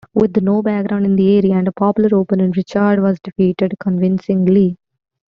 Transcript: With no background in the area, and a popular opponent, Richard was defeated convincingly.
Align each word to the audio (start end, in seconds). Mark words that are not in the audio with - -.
With 0.15 0.35
no 0.41 0.63
background 0.63 1.05
in 1.05 1.15
the 1.15 1.37
area, 1.37 1.53
and 1.53 1.67
a 1.67 1.71
popular 1.71 2.19
opponent, 2.19 2.57
Richard 2.57 3.03
was 3.03 3.19
defeated 3.19 3.75
convincingly. 3.79 4.77